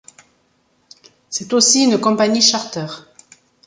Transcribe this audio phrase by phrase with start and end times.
[1.29, 2.87] C'est aussi une compagnie charter.